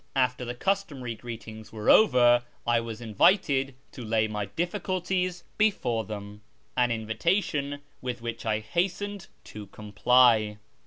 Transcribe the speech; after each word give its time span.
After 0.15 0.43
the 0.45 0.55
customary 0.55 1.13
greetings 1.13 1.71
were 1.71 1.87
over, 1.87 2.41
I 2.65 2.79
was 2.79 3.01
invited 3.01 3.75
to 3.91 4.03
lay 4.03 4.27
my 4.27 4.47
difliculties 4.47 5.43
before 5.59 6.07
him, 6.07 6.41
an 6.75 6.89
invitation 6.89 7.81
with 8.01 8.19
which 8.19 8.43
I 8.43 8.61
hastened 8.61 9.27
to 9.43 9.67
comply. 9.67 10.57